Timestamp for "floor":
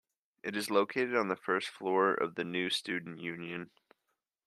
1.69-2.11